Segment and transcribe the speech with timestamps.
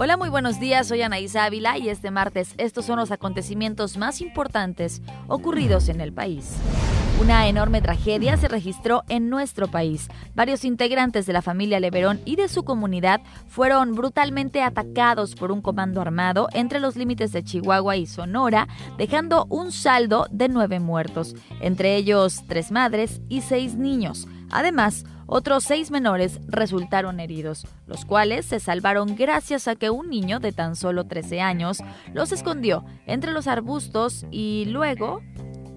[0.00, 4.20] Hola, muy buenos días, soy Anaísa Ávila y este martes estos son los acontecimientos más
[4.20, 6.54] importantes ocurridos en el país.
[7.20, 10.06] Una enorme tragedia se registró en nuestro país.
[10.36, 15.60] Varios integrantes de la familia Leverón y de su comunidad fueron brutalmente atacados por un
[15.60, 21.34] comando armado entre los límites de Chihuahua y Sonora, dejando un saldo de nueve muertos,
[21.60, 24.28] entre ellos tres madres y seis niños.
[24.50, 30.40] Además, otros seis menores resultaron heridos, los cuales se salvaron gracias a que un niño
[30.40, 31.80] de tan solo 13 años
[32.14, 35.20] los escondió entre los arbustos y luego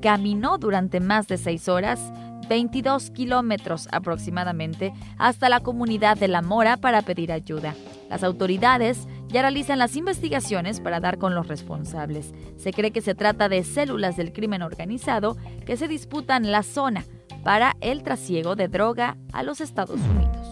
[0.00, 2.00] caminó durante más de seis horas
[2.48, 7.74] 22 kilómetros aproximadamente hasta la comunidad de La Mora para pedir ayuda.
[8.08, 12.32] Las autoridades ya realizan las investigaciones para dar con los responsables.
[12.56, 15.36] Se cree que se trata de células del crimen organizado
[15.66, 17.04] que se disputan la zona
[17.42, 20.46] para el trasiego de droga a los Estados Unidos.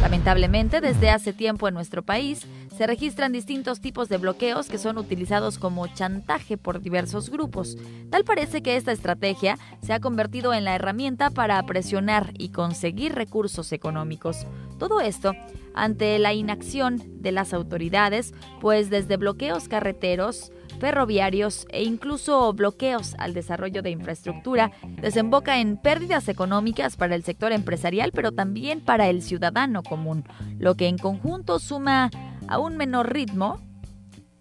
[0.00, 4.98] Lamentablemente, desde hace tiempo en nuestro país se registran distintos tipos de bloqueos que son
[4.98, 7.78] utilizados como chantaje por diversos grupos.
[8.10, 13.14] Tal parece que esta estrategia se ha convertido en la herramienta para presionar y conseguir
[13.14, 14.46] recursos económicos.
[14.78, 15.32] Todo esto
[15.74, 23.34] ante la inacción de las autoridades, pues desde bloqueos carreteros, ferroviarios e incluso bloqueos al
[23.34, 29.22] desarrollo de infraestructura, desemboca en pérdidas económicas para el sector empresarial, pero también para el
[29.22, 30.24] ciudadano común,
[30.58, 32.10] lo que en conjunto suma
[32.48, 33.60] a un menor ritmo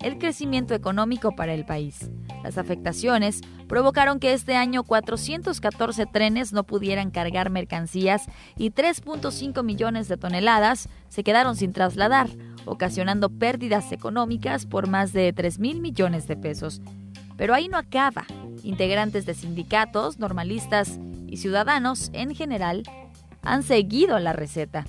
[0.02, 2.12] el crecimiento económico para el país.
[2.44, 8.26] Las afectaciones provocaron que este año 414 trenes no pudieran cargar mercancías
[8.56, 12.30] y 3.5 millones de toneladas se quedaron sin trasladar,
[12.66, 16.82] ocasionando pérdidas económicas por más de 3 mil millones de pesos.
[17.38, 18.26] Pero ahí no acaba.
[18.64, 22.84] Integrantes de sindicatos, normalistas y ciudadanos en general
[23.42, 24.86] han seguido la receta.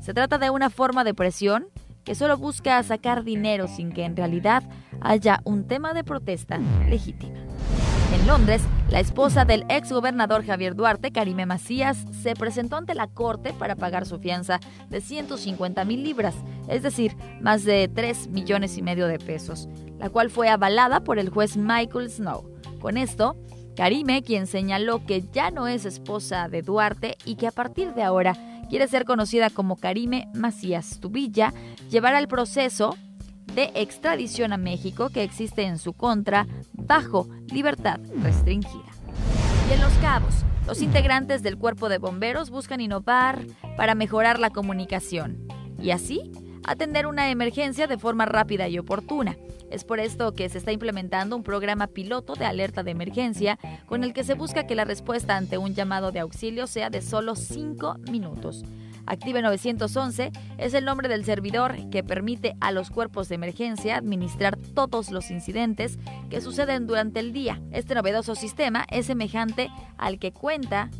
[0.00, 1.66] Se trata de una forma de presión
[2.04, 4.62] que solo busca sacar dinero sin que en realidad
[5.00, 7.47] haya un tema de protesta legítima.
[8.10, 13.06] En Londres, la esposa del ex gobernador Javier Duarte, Karime Macías, se presentó ante la
[13.06, 16.34] corte para pagar su fianza de 150 mil libras,
[16.68, 21.18] es decir, más de 3 millones y medio de pesos, la cual fue avalada por
[21.18, 22.50] el juez Michael Snow.
[22.80, 23.36] Con esto,
[23.76, 28.04] Karime, quien señaló que ya no es esposa de Duarte y que a partir de
[28.04, 28.34] ahora
[28.70, 31.52] quiere ser conocida como Karime Macías Tubilla,
[31.90, 32.96] llevará el proceso
[33.58, 38.86] de extradición a México que existe en su contra bajo libertad restringida.
[39.68, 43.44] Y en Los Cabos, los integrantes del cuerpo de bomberos buscan innovar
[43.76, 45.48] para mejorar la comunicación
[45.82, 46.30] y así
[46.64, 49.36] atender una emergencia de forma rápida y oportuna.
[49.72, 54.04] Es por esto que se está implementando un programa piloto de alerta de emergencia con
[54.04, 57.34] el que se busca que la respuesta ante un llamado de auxilio sea de solo
[57.34, 58.62] 5 minutos.
[59.08, 64.58] Active 911 es el nombre del servidor que permite a los cuerpos de emergencia administrar
[64.74, 65.98] todos los incidentes
[66.28, 67.60] que suceden durante el día.
[67.72, 70.90] Este novedoso sistema es semejante al que cuenta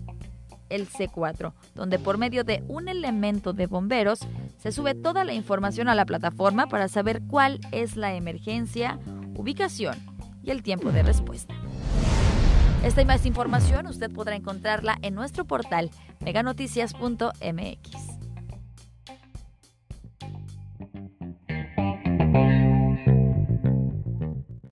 [0.70, 4.20] el C4, donde por medio de un elemento de bomberos
[4.56, 8.98] se sube toda la información a la plataforma para saber cuál es la emergencia,
[9.36, 9.96] ubicación
[10.42, 11.54] y el tiempo de respuesta.
[12.84, 15.90] Esta y más información usted podrá encontrarla en nuestro portal
[16.20, 18.07] meganoticias.mx.